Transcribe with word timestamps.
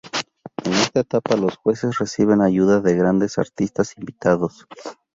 En 0.63 0.73
esta 0.73 1.01
etapa, 1.01 1.35
los 1.35 1.57
jueces 1.57 1.99
reciben 1.99 2.41
ayuda 2.41 2.81
de 2.81 2.95
grandes 2.97 3.37
artistas 3.37 3.95
invitados. 3.99 4.65